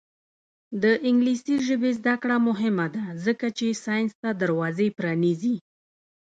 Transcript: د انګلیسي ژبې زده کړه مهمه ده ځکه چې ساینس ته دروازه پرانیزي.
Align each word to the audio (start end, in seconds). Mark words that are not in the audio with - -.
د 0.83 0.85
انګلیسي 1.09 1.55
ژبې 1.67 1.91
زده 1.99 2.15
کړه 2.21 2.37
مهمه 2.47 2.87
ده 2.95 3.03
ځکه 3.25 3.47
چې 3.57 3.79
ساینس 3.83 4.13
ته 4.21 4.29
دروازه 4.41 4.83
پرانیزي. 4.97 5.55